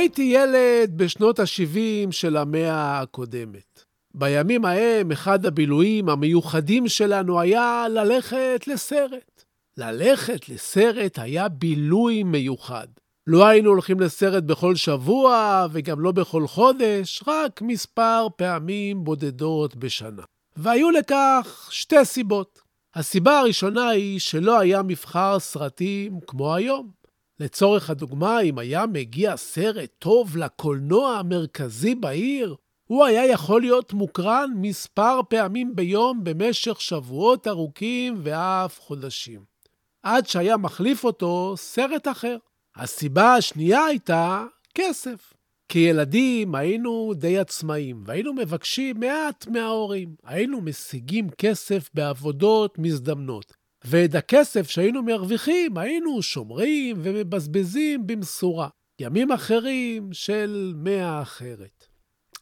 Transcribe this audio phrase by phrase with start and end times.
[0.00, 3.84] הייתי ילד בשנות ה-70 של המאה הקודמת.
[4.14, 9.44] בימים ההם, אחד הבילויים המיוחדים שלנו היה ללכת לסרט.
[9.76, 12.86] ללכת לסרט היה בילוי מיוחד.
[13.26, 20.22] לא היינו הולכים לסרט בכל שבוע וגם לא בכל חודש, רק מספר פעמים בודדות בשנה.
[20.56, 22.60] והיו לכך שתי סיבות.
[22.94, 26.99] הסיבה הראשונה היא שלא היה מבחר סרטים כמו היום.
[27.40, 34.50] לצורך הדוגמה, אם היה מגיע סרט טוב לקולנוע המרכזי בעיר, הוא היה יכול להיות מוקרן
[34.56, 39.40] מספר פעמים ביום במשך שבועות ארוכים ואף חודשים.
[40.02, 42.36] עד שהיה מחליף אותו סרט אחר.
[42.76, 45.32] הסיבה השנייה הייתה כסף.
[45.68, 50.14] כילדים היינו די עצמאים, והיינו מבקשים מעט מההורים.
[50.24, 53.59] היינו משיגים כסף בעבודות מזדמנות.
[53.84, 58.68] ואת הכסף שהיינו מרוויחים היינו שומרים ומבזבזים במשורה.
[59.00, 61.86] ימים אחרים של מאה אחרת.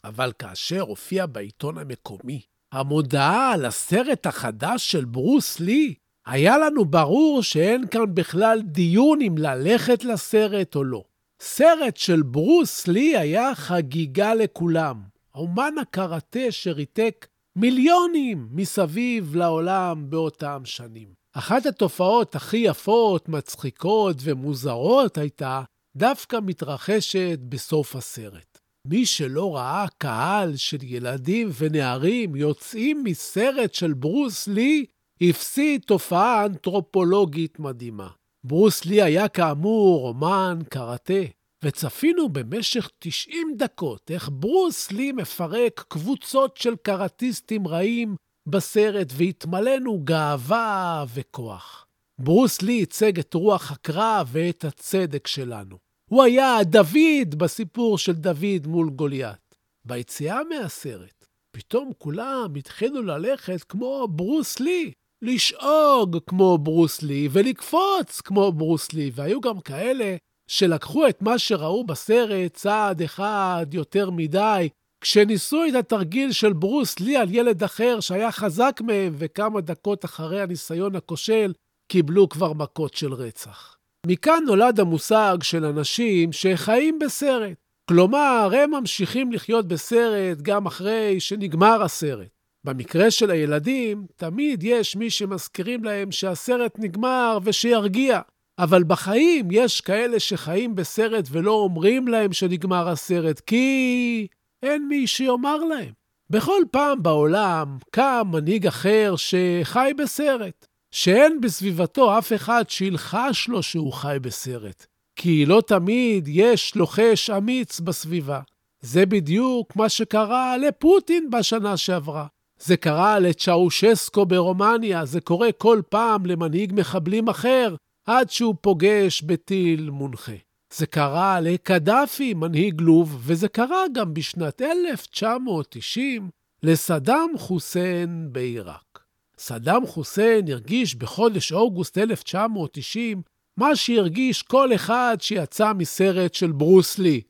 [0.04, 2.40] אבל כאשר הופיע בעיתון המקומי
[2.72, 5.94] המודעה על הסרט החדש של ברוס לי,
[6.26, 11.04] היה לנו ברור שאין כאן בכלל דיון אם ללכת לסרט או לא.
[11.40, 15.02] סרט של ברוס לי היה חגיגה לכולם.
[15.34, 17.26] אומן הקראטה שריתק
[17.56, 21.17] מיליונים מסביב לעולם באותם שנים.
[21.38, 25.62] אחת התופעות הכי יפות, מצחיקות ומוזרות הייתה
[25.96, 28.58] דווקא מתרחשת בסוף הסרט.
[28.86, 34.84] מי שלא ראה קהל של ילדים ונערים יוצאים מסרט של ברוס לי,
[35.20, 38.08] הפסיד תופעה אנתרופולוגית מדהימה.
[38.44, 41.22] ברוס לי היה כאמור אומן קראטה,
[41.64, 48.16] וצפינו במשך 90 דקות איך ברוס לי מפרק קבוצות של קראטיסטים רעים
[48.50, 51.86] בסרט והתמלאנו גאווה וכוח.
[52.20, 55.76] ברוס לי ייצג את רוח הקרב ואת הצדק שלנו.
[56.10, 59.48] הוא היה דוד בסיפור של דוד מול גוליית.
[59.84, 61.26] ביציאה מהסרט,
[61.56, 64.92] פתאום כולם התחילו ללכת כמו ברוס לי,
[65.22, 70.16] לשאוג כמו ברוס לי ולקפוץ כמו ברוס לי, והיו גם כאלה
[70.50, 74.68] שלקחו את מה שראו בסרט צעד אחד יותר מדי,
[75.00, 80.40] כשניסו את התרגיל של ברוס לי על ילד אחר שהיה חזק מהם, וכמה דקות אחרי
[80.40, 81.52] הניסיון הכושל,
[81.92, 83.76] קיבלו כבר מכות של רצח.
[84.06, 87.56] מכאן נולד המושג של אנשים שחיים בסרט.
[87.88, 92.28] כלומר, הם ממשיכים לחיות בסרט גם אחרי שנגמר הסרט.
[92.64, 98.20] במקרה של הילדים, תמיד יש מי שמזכירים להם שהסרט נגמר ושירגיע.
[98.58, 104.26] אבל בחיים יש כאלה שחיים בסרט ולא אומרים להם שנגמר הסרט, כי
[104.62, 105.92] אין מי שיאמר להם.
[106.30, 113.92] בכל פעם בעולם קם מנהיג אחר שחי בסרט, שאין בסביבתו אף אחד שילחש לו שהוא
[113.92, 114.86] חי בסרט,
[115.16, 118.40] כי לא תמיד יש לוחש אמיץ בסביבה.
[118.80, 122.26] זה בדיוק מה שקרה לפוטין בשנה שעברה.
[122.60, 127.74] זה קרה לצ'אושסקו ברומניה, זה קורה כל פעם למנהיג מחבלים אחר,
[128.06, 130.47] עד שהוא פוגש בטיל מונחה.
[130.72, 136.30] זה קרה לקדאפי, מנהיג לוב, וזה קרה גם בשנת 1990
[136.62, 138.98] לסדאם חוסיין בעיראק.
[139.38, 143.22] סדאם חוסיין הרגיש בחודש אוגוסט 1990
[143.56, 147.20] מה שהרגיש כל אחד שיצא מסרט של ברוס לי,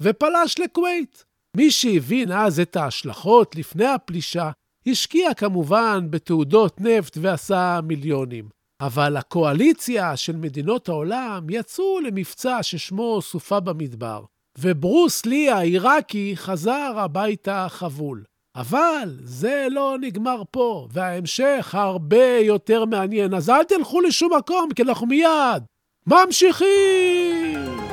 [0.00, 1.24] ופלש לכווית.
[1.56, 4.50] מי שהבין אז את ההשלכות לפני הפלישה,
[4.86, 8.55] השקיע כמובן בתעודות נפט ועשה מיליונים.
[8.80, 14.24] אבל הקואליציה של מדינות העולם יצאו למבצע ששמו סופה במדבר,
[14.58, 18.24] וברוס לי העיראקי חזר הביתה חבול.
[18.56, 24.82] אבל זה לא נגמר פה, וההמשך הרבה יותר מעניין, אז אל תלכו לשום מקום, כי
[24.82, 25.62] אנחנו מיד
[26.06, 27.85] ממשיכים!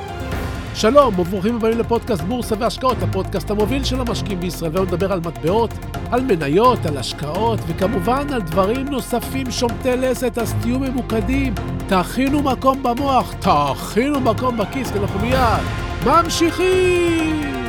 [0.75, 5.69] שלום וברוכים הבאים לפודקאסט בורסה והשקעות, הפודקאסט המוביל של המשקיעים בישראל, והיום נדבר על מטבעות,
[6.11, 11.53] על מניות, על השקעות, וכמובן על דברים נוספים שומטי לסת, אז תהיו ממוקדים,
[11.87, 15.63] תכינו מקום במוח, תכינו מקום בכיס, כי אנחנו מיד
[16.05, 17.62] ממשיכים!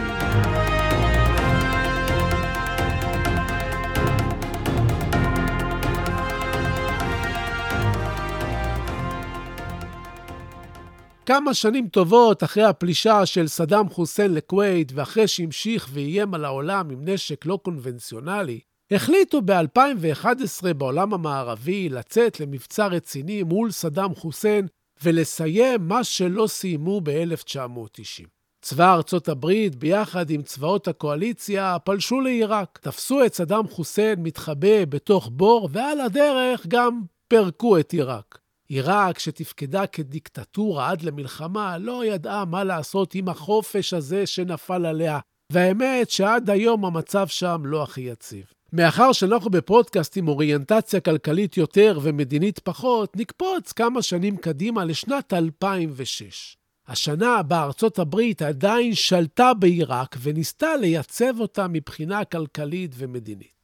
[11.26, 17.08] כמה שנים טובות אחרי הפלישה של סדאם חוסיין לכווית, ואחרי שהמשיך ואיים על העולם עם
[17.08, 18.60] נשק לא קונבנציונלי,
[18.90, 24.66] החליטו ב-2011 בעולם המערבי לצאת למבצע רציני מול סדאם חוסיין
[25.02, 28.26] ולסיים מה שלא סיימו ב-1990.
[28.62, 35.30] צבא ארצות הברית, ביחד עם צבאות הקואליציה, פלשו לעיראק, תפסו את סדאם חוסיין מתחבא בתוך
[35.32, 38.43] בור, ועל הדרך גם פירקו את עיראק.
[38.68, 45.18] עיראק, שתפקדה כדיקטטורה עד למלחמה, לא ידעה מה לעשות עם החופש הזה שנפל עליה,
[45.52, 48.44] והאמת שעד היום המצב שם לא הכי יציב.
[48.72, 56.56] מאחר שאנחנו בפודקאסט עם אוריינטציה כלכלית יותר ומדינית פחות, נקפוץ כמה שנים קדימה לשנת 2006.
[56.88, 63.63] השנה בה ארצות הברית עדיין שלטה בעיראק וניסתה לייצב אותה מבחינה כלכלית ומדינית.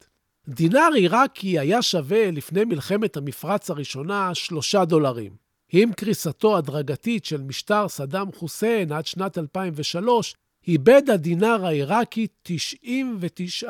[0.55, 5.37] דינר עיראקי היה שווה לפני מלחמת המפרץ הראשונה שלושה דולרים.
[5.73, 10.35] עם קריסתו הדרגתית של משטר סדאם חוסיין עד שנת 2003,
[10.69, 13.65] איבד הדינר העיראקי 99%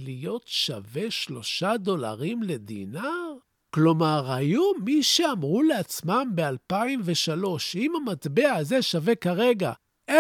[0.04, 3.34] להיות שווה שלושה דולרים לדינר?
[3.70, 9.72] כלומר, היו מי שאמרו לעצמם ב-2003, אם המטבע הזה שווה כרגע
[10.12, 10.16] 0.0006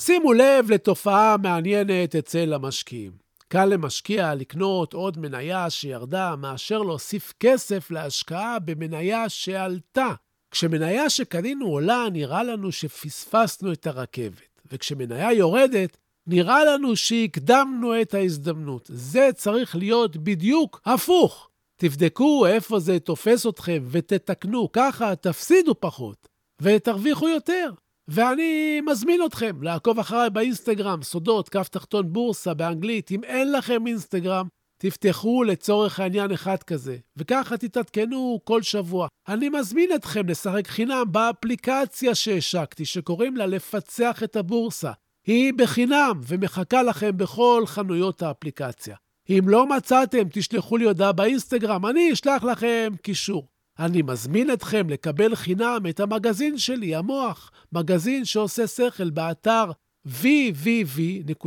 [0.00, 3.12] שימו לב לתופעה מעניינת אצל המשקיעים.
[3.48, 10.08] קל למשקיע לקנות עוד מניה שירדה מאשר להוסיף כסף להשקעה במניה שעלתה.
[10.50, 18.90] כשמניה שקנינו עולה, נראה לנו שפספסנו את הרכבת, וכשמניה יורדת, נראה לנו שהקדמנו את ההזדמנות.
[18.92, 21.48] זה צריך להיות בדיוק הפוך.
[21.76, 26.28] תבדקו איפה זה תופס אתכם ותתקנו, ככה תפסידו פחות
[26.62, 27.70] ותרוויחו יותר.
[28.08, 33.10] ואני מזמין אתכם לעקוב אחריי באינסטגרם, סודות, כף תחתון בורסה באנגלית.
[33.10, 34.46] אם אין לכם אינסטגרם,
[34.82, 39.08] תפתחו לצורך העניין אחד כזה, וככה תתעדכנו כל שבוע.
[39.28, 44.92] אני מזמין אתכם לשחק חינם באפליקציה שהשקתי, שקוראים לה לפצח את הבורסה.
[45.26, 48.96] היא בחינם ומחכה לכם בכל חנויות האפליקציה.
[49.30, 53.48] אם לא מצאתם, תשלחו לי הודעה באינסטגרם, אני אשלח לכם קישור.
[53.80, 59.64] אני מזמין אתכם לקבל חינם את המגזין שלי, המוח, מגזין שעושה שכל באתר
[60.06, 61.46] www.co.il.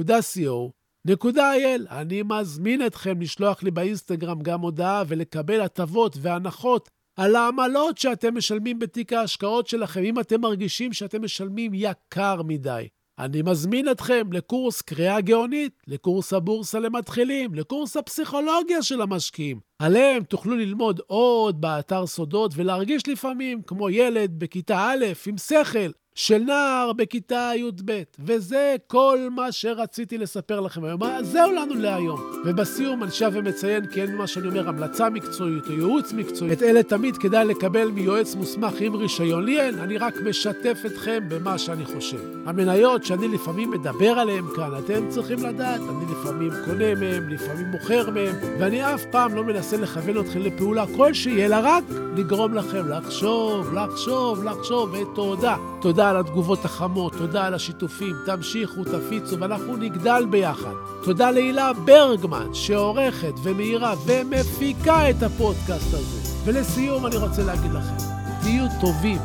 [1.89, 8.79] אני מזמין אתכם לשלוח לי באינסטגרם גם הודעה ולקבל הטבות והנחות על העמלות שאתם משלמים
[8.79, 12.87] בתיק ההשקעות שלכם, אם אתם מרגישים שאתם משלמים יקר מדי.
[13.19, 19.59] אני מזמין אתכם לקורס קריאה גאונית, לקורס הבורסה למתחילים, לקורס הפסיכולוגיה של המשקיעים.
[19.79, 26.37] עליהם תוכלו ללמוד עוד באתר סודות ולהרגיש לפעמים כמו ילד בכיתה א' עם שכל, של
[26.37, 28.01] נער בכיתה י"ב.
[28.19, 31.01] וזה כל מה שרציתי לספר לכם היום.
[31.21, 32.21] זהו לנו להיום.
[32.45, 36.53] ובסיום אני שב ומציין, כי אין מה שאני אומר המלצה מקצועית או ייעוץ מקצועי.
[36.53, 39.45] את אלה תמיד כדאי לקבל מיועץ מוסמך עם רישיון.
[39.45, 42.19] לי אין, אני רק משתף אתכם במה שאני חושב.
[42.45, 48.09] המניות שאני לפעמים מדבר עליהן כאן, אתם צריכים לדעת, אני לפעמים קונה מהן, לפעמים מוכר
[48.09, 51.83] מהן, ואני אף פעם לא מנסה לכוון אתכם לפעולה כלשהי, אלא רק
[52.17, 55.55] לגרום לכם לחשוב, לחשוב, לחשוב, ותודה.
[55.81, 60.73] תודה על התגובות החמות, תודה על השיתופים, תמשיכו, תפיצו, ואנחנו נגדל ביחד.
[61.03, 66.33] תודה להילה ברגמן, שעורכת ומאירה ומפיקה את הפודקאסט הזה.
[66.45, 68.05] ולסיום אני רוצה להגיד לכם,
[68.41, 69.19] תהיו טובים.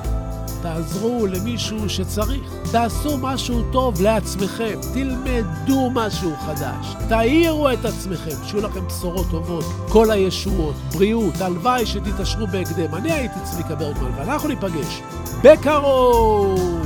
[0.63, 2.53] תעזרו למישהו שצריך.
[2.73, 10.11] תעשו משהו טוב לעצמכם, תלמדו משהו חדש, תאירו את עצמכם, שיהיו לכם בשורות טובות, כל
[10.11, 12.95] הישועות, בריאות, הלוואי שתתעשרו בהקדם.
[12.95, 15.03] אני הייתי צביקה ברגמן, ואנחנו ניפגש
[15.45, 16.83] בקרוב!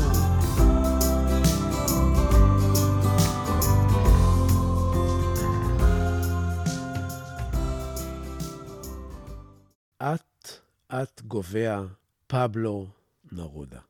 [9.99, 10.49] אט
[10.89, 11.87] אט גווע
[12.27, 12.87] פבלו
[13.33, 13.81] נרודה.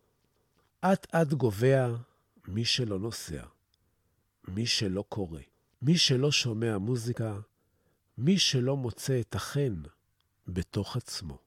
[0.81, 1.97] אט אט גווע
[2.49, 3.43] מי שלא נוסע,
[4.49, 5.41] מי שלא קורא,
[5.83, 7.39] מי שלא שומע מוזיקה,
[8.19, 9.83] מי שלא מוצא את החן
[10.49, 11.39] בתוך עצמו.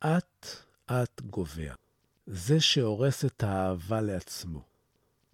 [0.00, 0.46] אט
[0.86, 1.85] אט גווע.
[2.26, 4.62] זה שהורס את האהבה לעצמו.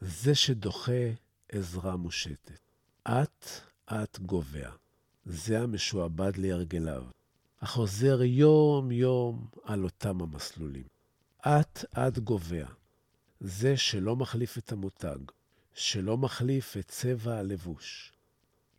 [0.01, 1.11] זה שדוחה
[1.49, 2.61] עזרה מושטת.
[3.05, 3.47] אט
[3.87, 4.71] אט גובע.
[5.25, 7.05] זה המשועבד להרגליו,
[7.61, 10.87] החוזר יום-יום על אותם המסלולים.
[11.41, 12.67] אט אט גובע.
[13.41, 15.19] זה שלא מחליף את המותג,
[15.75, 18.13] שלא מחליף את צבע הלבוש,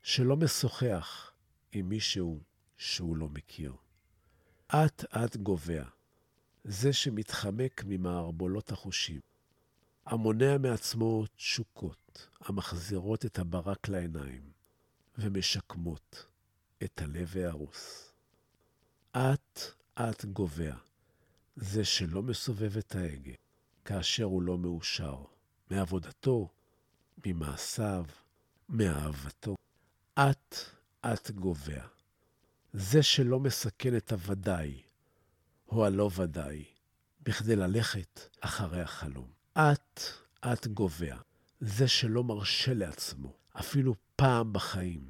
[0.02, 1.32] שלא משוחח
[1.72, 2.40] עם מישהו
[2.78, 3.74] שהוא לא מכיר.
[4.68, 5.84] אט אט גובע.
[6.64, 9.20] זה שמתחמק ממערבולות החושים,
[10.06, 14.52] המונע מעצמו תשוקות המחזירות את הברק לעיניים
[15.18, 16.26] ומשקמות
[16.84, 18.12] את הלב ההרוס.
[19.12, 19.60] אט
[19.96, 20.76] אט גובע,
[21.56, 23.34] זה שלא מסובב את ההגה
[23.86, 25.24] כאשר הוא לא מאושר
[25.72, 26.50] מעבודתו,
[27.26, 28.06] ממעשיו,
[28.70, 29.56] מאהבתו.
[30.16, 30.56] אט
[31.02, 31.88] אט גובע,
[32.74, 34.82] זה שלא מסכן את הוודאי
[35.74, 36.64] או הלא ודאי
[37.22, 39.28] בכדי ללכת אחרי החלום.
[39.54, 40.02] אט
[40.42, 41.16] אט גובע,
[41.60, 45.08] זה שלא מרשה לעצמו, אפילו פעם בחיים,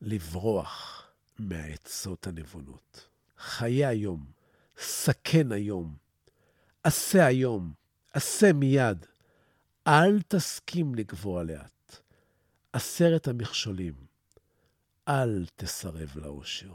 [0.00, 1.06] לברוח
[1.38, 3.08] מהעצות הנבונות.
[3.38, 4.26] חיה היום,
[4.78, 5.96] סכן היום,
[6.82, 7.72] עשה היום,
[8.12, 9.06] עשה מיד.
[9.86, 11.96] אל תסכים לגבוה לאט.
[12.72, 13.94] עשרת המכשולים,
[15.08, 16.68] אל תסרב לאושר.